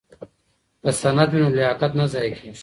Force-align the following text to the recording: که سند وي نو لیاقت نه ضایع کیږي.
که 0.81 0.91
سند 1.01 1.29
وي 1.31 1.39
نو 1.43 1.49
لیاقت 1.57 1.91
نه 1.99 2.05
ضایع 2.13 2.33
کیږي. 2.37 2.59